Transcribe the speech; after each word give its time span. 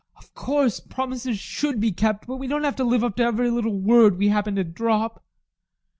Of 0.17 0.33
course, 0.33 0.79
promises 0.79 1.37
should 1.37 1.79
be 1.79 1.91
kept, 1.91 2.25
but 2.25 2.37
we 2.37 2.47
don't 2.47 2.63
have 2.63 2.75
to 2.77 2.83
live 2.83 3.03
up 3.03 3.15
to 3.17 3.23
every 3.23 3.51
little 3.51 3.77
word 3.79 4.17
we 4.17 4.29
happen 4.29 4.55
to 4.55 4.63
drop. 4.63 5.23